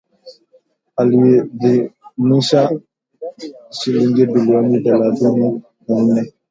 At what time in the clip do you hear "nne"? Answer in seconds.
6.01-6.21